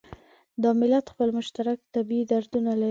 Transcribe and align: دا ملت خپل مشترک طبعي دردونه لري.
دا 0.61 0.69
ملت 0.81 1.05
خپل 1.13 1.29
مشترک 1.37 1.79
طبعي 1.93 2.21
دردونه 2.29 2.71
لري. 2.73 2.79